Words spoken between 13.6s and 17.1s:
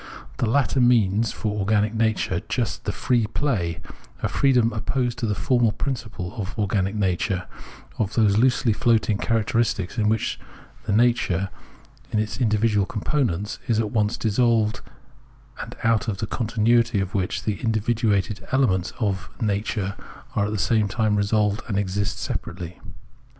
is at once dissolved and out of the continuity